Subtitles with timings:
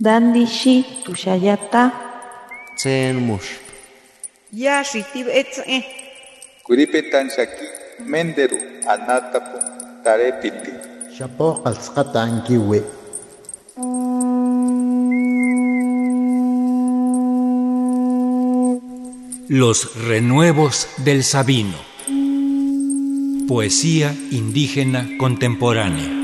[0.00, 1.92] Dandishi tushayata.
[2.76, 3.62] Tsen mush.
[4.50, 5.86] Ya shitib etze.
[6.66, 7.66] Kuripetan shaki
[8.02, 8.58] menderu
[8.90, 9.58] anatapu
[10.02, 10.72] tarepiti.
[11.14, 12.82] Shapo qalsqata ankiwi.
[19.48, 21.78] Los renuevos del Sabino.
[23.46, 26.23] Poesía indígena contemporánea.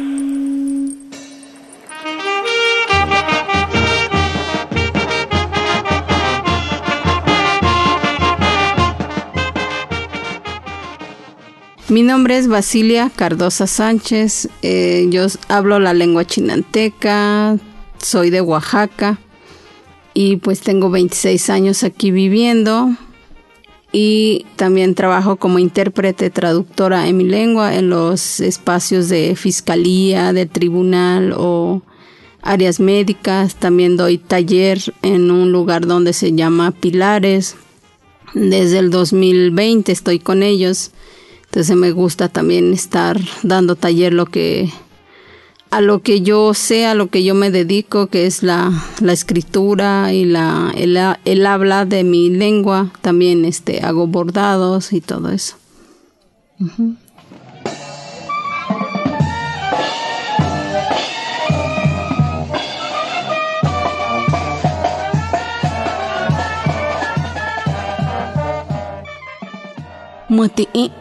[11.91, 17.59] Mi nombre es Basilia Cardosa Sánchez, eh, yo hablo la lengua chinanteca,
[18.01, 19.19] soy de Oaxaca
[20.15, 22.91] y pues tengo 26 años aquí viviendo
[23.91, 30.47] y también trabajo como intérprete traductora en mi lengua en los espacios de fiscalía, de
[30.47, 31.83] tribunal o
[32.41, 33.57] áreas médicas.
[33.57, 37.57] También doy taller en un lugar donde se llama Pilares.
[38.33, 40.93] Desde el 2020 estoy con ellos.
[41.51, 44.71] Entonces me gusta también estar dando taller lo que
[45.71, 49.13] a lo que yo sé, a lo que yo me dedico, que es la, la
[49.13, 52.93] escritura y la, el, el, habla de mi lengua.
[53.03, 55.57] También este, hago bordados y todo eso.
[56.61, 56.97] Uh -huh.
[70.29, 70.93] Muti'i,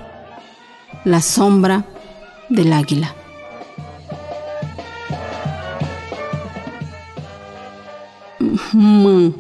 [1.05, 1.81] la sombra
[2.49, 3.13] del águila.
[8.73, 9.31] mừng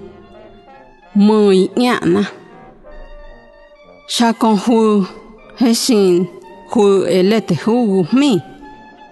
[1.15, 1.67] mười
[4.39, 4.57] con
[5.75, 6.25] sin
[6.69, 8.37] hu elete hu mi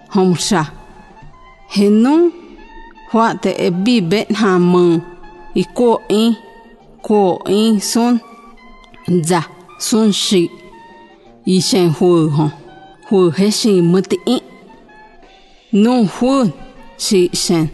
[0.08, 0.64] hom sa
[1.68, 2.28] he nu
[3.10, 3.34] hoa
[3.84, 5.00] bi bet ha mừng
[5.54, 6.34] i ko i
[7.02, 8.18] ko i sun
[9.06, 9.42] za
[9.80, 10.48] sun shi
[11.50, 12.52] 一线火哈，
[13.08, 14.42] 火还是没得影。
[15.70, 16.46] 弄火
[16.98, 17.70] 是线，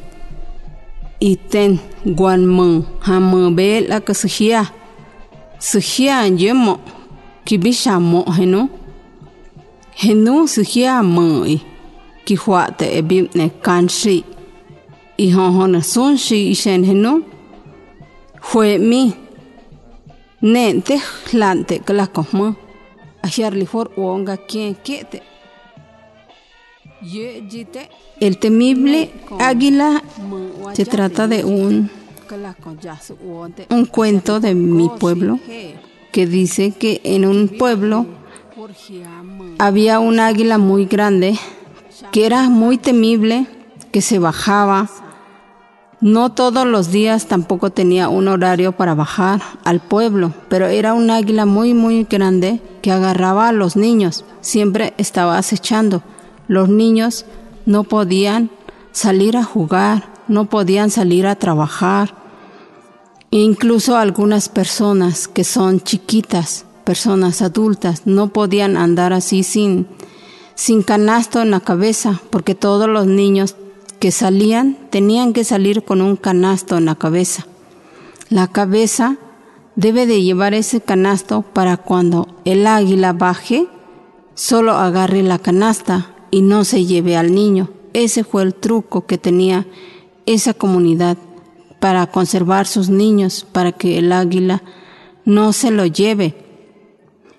[1.18, 1.76] 一天
[2.16, 4.64] 关门还没被那个是黑，
[5.58, 6.04] 是黑
[6.36, 6.78] 也没
[7.44, 8.68] ，que bicha morre no.
[9.98, 11.60] Renúncia que a mãe
[12.24, 14.22] que huata e bib ne kanshi.
[15.18, 17.24] I hon hon sunshi i shen henu.
[18.40, 19.12] Hue mi.
[20.42, 20.96] Ne te
[21.26, 22.54] hlante kalakoma.
[24.38, 24.76] Quien
[28.20, 30.02] El temible águila
[30.72, 31.90] se trata de un,
[33.70, 35.38] un cuento de mi pueblo
[36.12, 38.06] que dice que en un pueblo
[39.58, 41.38] había un águila muy grande
[42.12, 43.46] que era muy temible,
[43.92, 44.88] que se bajaba.
[46.04, 51.08] No todos los días tampoco tenía un horario para bajar al pueblo, pero era un
[51.08, 56.02] águila muy muy grande que agarraba a los niños, siempre estaba acechando.
[56.46, 57.24] Los niños
[57.64, 58.50] no podían
[58.92, 62.14] salir a jugar, no podían salir a trabajar.
[63.30, 69.86] Incluso algunas personas que son chiquitas, personas adultas, no podían andar así sin,
[70.54, 73.56] sin canasto en la cabeza, porque todos los niños
[74.04, 77.46] que salían tenían que salir con un canasto en la cabeza.
[78.28, 79.16] La cabeza
[79.76, 83.66] debe de llevar ese canasto para cuando el águila baje,
[84.34, 87.70] solo agarre la canasta y no se lleve al niño.
[87.94, 89.66] Ese fue el truco que tenía
[90.26, 91.16] esa comunidad
[91.80, 94.62] para conservar sus niños, para que el águila
[95.24, 96.36] no se lo lleve.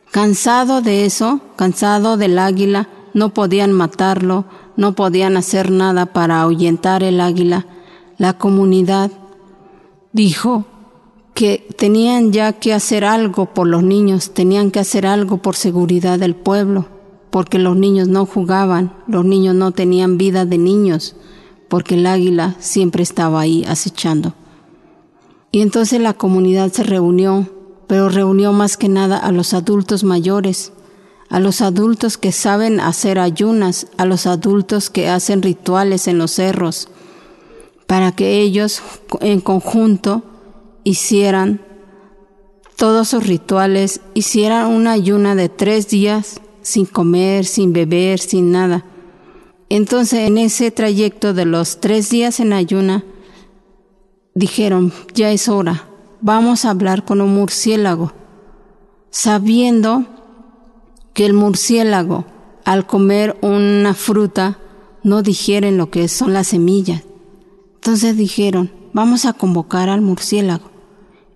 [0.09, 4.45] Cansado de eso, cansado del águila, no podían matarlo,
[4.77, 7.65] no podían hacer nada para ahuyentar el águila.
[8.17, 9.11] La comunidad
[10.11, 10.65] dijo
[11.33, 16.19] que tenían ya que hacer algo por los niños, tenían que hacer algo por seguridad
[16.19, 16.85] del pueblo
[17.35, 21.17] porque los niños no jugaban, los niños no tenían vida de niños,
[21.67, 24.33] porque el águila siempre estaba ahí acechando.
[25.51, 27.49] Y entonces la comunidad se reunió,
[27.87, 30.71] pero reunió más que nada a los adultos mayores,
[31.29, 36.31] a los adultos que saben hacer ayunas, a los adultos que hacen rituales en los
[36.31, 36.89] cerros,
[37.87, 38.81] para que ellos
[39.21, 40.23] en conjunto
[40.83, 41.61] hicieran
[42.75, 48.85] todos sus rituales, hicieran una ayuna de tres días sin comer, sin beber, sin nada.
[49.69, 53.03] Entonces en ese trayecto de los tres días en ayuna,
[54.33, 55.87] dijeron, ya es hora,
[56.21, 58.13] vamos a hablar con un murciélago,
[59.09, 60.05] sabiendo
[61.15, 62.25] que el murciélago
[62.65, 64.59] al comer una fruta
[65.01, 67.03] no digieren lo que son las semillas.
[67.75, 70.69] Entonces dijeron, vamos a convocar al murciélago.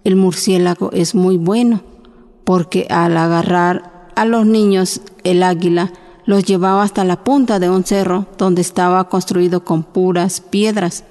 [0.03, 1.81] El murciélago es muy bueno
[2.43, 5.93] porque al agarrar a los niños el águila
[6.25, 11.05] los llevaba hasta la punta de un cerro donde estaba construido con puras piedras.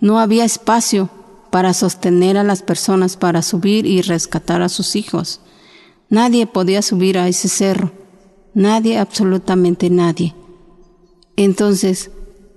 [0.00, 1.08] No había espacio
[1.50, 5.40] para sostener a las personas para subir y rescatar a sus hijos.
[6.10, 8.01] Nadie podía subir a ese cerro.
[8.54, 10.34] Nadie, absolutamente nadie.
[11.36, 12.10] Entonces,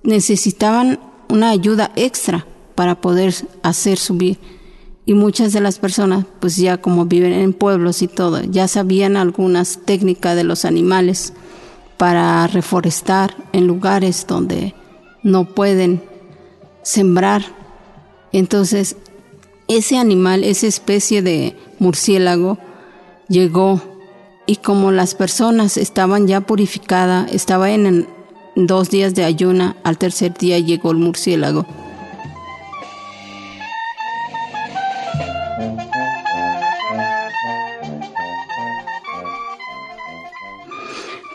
[0.03, 0.99] necesitaban
[1.29, 2.45] una ayuda extra
[2.75, 3.33] para poder
[3.63, 4.37] hacer subir.
[5.05, 9.17] Y muchas de las personas, pues ya como viven en pueblos y todo, ya sabían
[9.17, 11.33] algunas técnicas de los animales
[11.97, 14.73] para reforestar en lugares donde
[15.23, 16.03] no pueden
[16.81, 17.43] sembrar.
[18.31, 18.97] Entonces,
[19.67, 22.57] ese animal, esa especie de murciélago,
[23.27, 23.81] llegó
[24.45, 28.07] y como las personas estaban ya purificadas, estaba en
[28.55, 31.65] dos días de ayuna, al tercer día llegó el murciélago.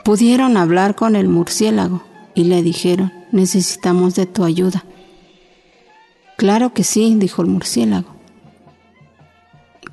[0.05, 2.03] Pudieron hablar con el murciélago
[2.35, 4.85] y le dijeron, necesitamos de tu ayuda.
[6.37, 8.09] Claro que sí, dijo el murciélago.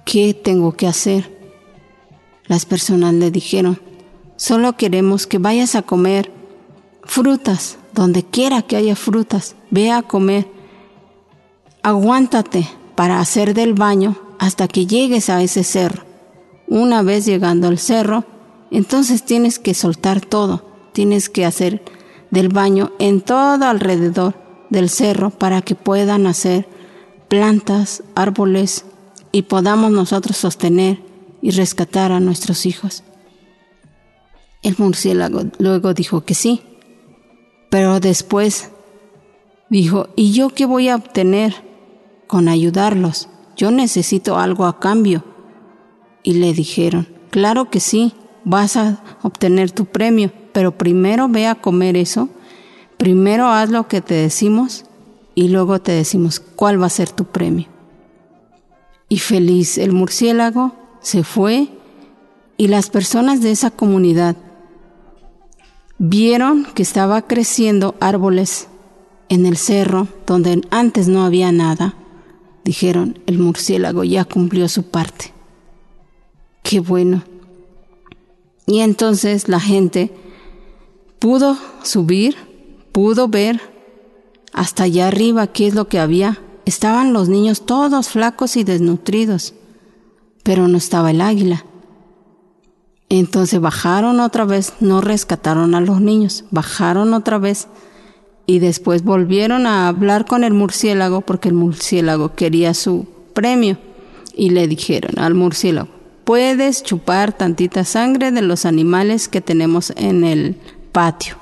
[0.05, 1.36] ¿Qué tengo que hacer?
[2.47, 3.79] Las personas le dijeron,
[4.35, 6.31] solo queremos que vayas a comer
[7.03, 10.47] frutas, donde quiera que haya frutas, ve a comer.
[11.83, 16.03] Aguántate para hacer del baño hasta que llegues a ese cerro.
[16.67, 18.25] Una vez llegando al cerro,
[18.71, 21.83] entonces tienes que soltar todo, tienes que hacer
[22.31, 24.35] del baño en todo alrededor
[24.69, 26.67] del cerro para que puedan hacer
[27.29, 28.85] plantas, árboles
[29.31, 31.06] y podamos nosotros sostener
[31.47, 33.05] y rescatar a nuestros hijos.
[34.63, 36.61] El murciélago luego dijo que sí,
[37.69, 38.69] pero después
[39.69, 41.55] dijo, ¿y yo qué voy a obtener
[42.27, 43.29] con ayudarlos?
[43.55, 45.23] Yo necesito algo a cambio.
[46.21, 48.11] Y le dijeron, claro que sí,
[48.43, 52.27] vas a obtener tu premio, pero primero ve a comer eso,
[52.97, 54.83] primero haz lo que te decimos
[55.33, 57.67] y luego te decimos cuál va a ser tu premio.
[59.07, 61.69] Y feliz el murciélago se fue
[62.57, 64.35] y las personas de esa comunidad
[65.99, 68.67] vieron que estaba creciendo árboles
[69.29, 71.95] en el cerro donde antes no había nada.
[72.65, 75.31] Dijeron, el murciélago ya cumplió su parte.
[76.61, 77.23] Qué bueno.
[78.65, 80.11] Y entonces la gente
[81.19, 82.35] pudo subir,
[82.91, 83.61] pudo ver
[84.51, 86.41] hasta allá arriba qué es lo que había.
[86.65, 89.53] Estaban los niños todos flacos y desnutridos,
[90.47, 91.65] pero no estaba el águila.
[93.09, 97.67] Entonces bajaron otra vez, no rescataron a los niños, bajaron otra vez
[98.45, 103.77] y después volvieron a hablar con el murciélago porque el murciélago quería su premio
[104.37, 105.89] y le dijeron al murciélago,
[106.23, 110.55] puedes chupar tantita sangre de los animales que tenemos en el
[110.93, 111.35] patio.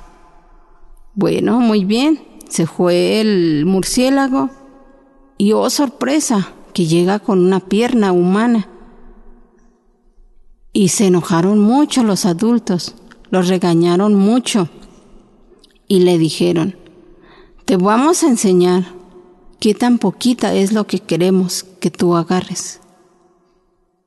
[1.14, 4.50] Bueno, muy bien, se fue el murciélago
[5.38, 8.70] y oh sorpresa, que llega con una pierna humana.
[10.78, 12.96] Y se enojaron mucho los adultos,
[13.30, 14.68] los regañaron mucho
[15.88, 16.76] y le dijeron,
[17.64, 18.84] te vamos a enseñar
[19.62, 22.82] qué tan poquita es lo que queremos que tú agarres.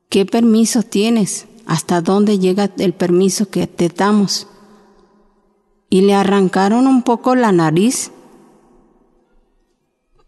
[0.09, 1.47] ¿Qué permiso tienes?
[1.65, 4.45] ¿Hasta dónde llega el permiso que te damos?
[5.89, 8.11] Y le arrancaron un poco la nariz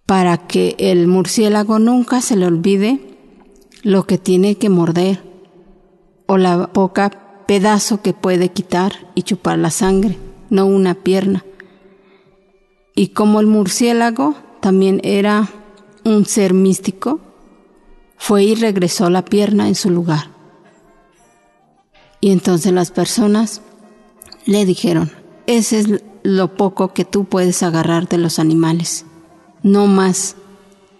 [0.08, 3.16] para que el murciélago nunca se le olvide
[3.84, 5.31] lo que tiene que morder
[6.32, 7.12] o la poca
[7.46, 10.18] pedazo que puede quitar y chupar la sangre,
[10.50, 11.44] no una pierna.
[12.96, 15.50] Y como el murciélago también era
[16.06, 17.20] un ser místico,
[18.16, 20.30] fue y regresó la pierna en su lugar.
[22.22, 23.62] Y entonces las personas
[24.46, 25.12] le dijeron,
[25.48, 29.06] ese es lo poco que tú puedes agarrar de los animales,
[29.64, 30.38] no más.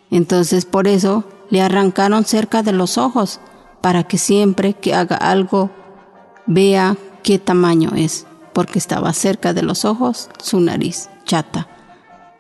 [0.10, 3.40] Entonces por eso le arrancaron cerca de los ojos
[3.82, 5.72] para que siempre que haga algo
[6.46, 11.68] vea qué tamaño es, porque estaba cerca de los ojos su nariz chata,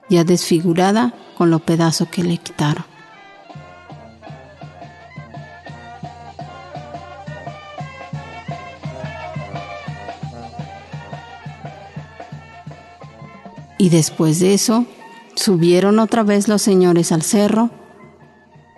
[0.09, 2.85] ya desfigurada con los pedazos que le quitaron.
[13.81, 14.85] Y después de eso,
[15.33, 17.71] subieron otra vez los señores al cerro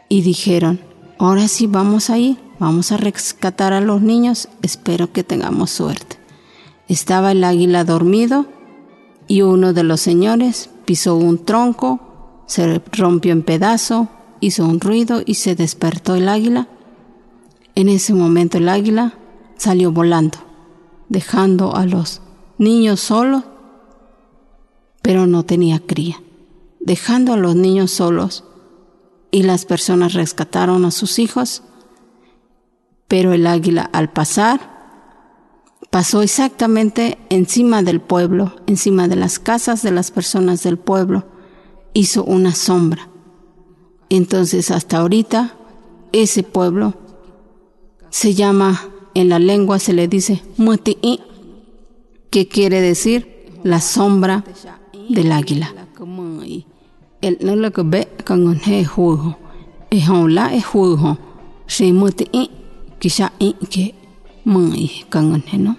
[0.07, 0.79] y dijeron,
[1.19, 2.42] ahora sí vamos a ir.
[2.63, 6.15] Vamos a rescatar a los niños, espero que tengamos suerte.
[6.87, 8.45] Estaba el águila dormido
[9.27, 14.07] y uno de los señores pisó un tronco se rompió en pedazo,
[14.39, 16.69] hizo un ruido y se despertó el águila.
[17.75, 19.15] En ese momento el águila
[19.57, 20.37] salió volando,
[21.09, 22.21] dejando a los
[22.57, 23.43] niños solos,
[25.01, 26.23] pero no tenía cría.
[26.79, 28.45] Dejando a los niños solos
[29.31, 31.63] y las personas rescataron a sus hijos,
[33.13, 34.59] pero el águila al pasar
[35.91, 41.23] pasó exactamente encima del pueblo, encima de las casas de las personas del pueblo,
[41.93, 43.09] hizo una sombra.
[44.09, 45.53] Entonces hasta ahorita
[46.11, 46.95] ese pueblo
[48.09, 48.81] se llama,
[49.13, 51.19] en la lengua se le dice muti'i,
[52.31, 54.43] que quiere decir la sombra
[55.07, 55.71] del águila.
[57.21, 59.37] El no lo que ve con un he jugo,
[59.91, 60.65] es un es
[63.03, 63.95] quizá i que
[64.45, 65.75] muy con un he, ¿no?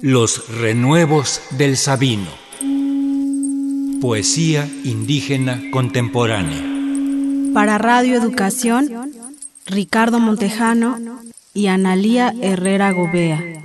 [0.00, 2.30] Los renuevos del Sabino.
[4.00, 6.64] Poesía indígena contemporánea.
[7.52, 9.12] Para Radio Educación,
[9.66, 10.96] Ricardo Montejano
[11.52, 13.59] y Analía Herrera Gobea.